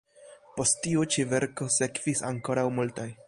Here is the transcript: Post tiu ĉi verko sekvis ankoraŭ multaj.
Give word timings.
Post 0.59 0.79
tiu 0.85 1.03
ĉi 1.15 1.27
verko 1.35 1.69
sekvis 1.77 2.25
ankoraŭ 2.33 2.67
multaj. 2.81 3.11